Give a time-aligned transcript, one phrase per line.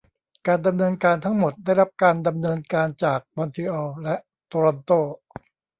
[0.47, 4.15] การดำเนินการทั้งหมดได้รับการดำเนินการจากมอนทรีออลและ
[4.47, 4.91] โตรอนโต